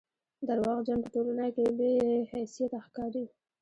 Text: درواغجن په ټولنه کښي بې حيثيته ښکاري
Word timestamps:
درواغجن 0.47 0.99
په 1.03 1.09
ټولنه 1.13 1.45
کښي 1.55 1.67
بې 1.77 1.91
حيثيته 2.31 2.79
ښکاري 2.85 3.25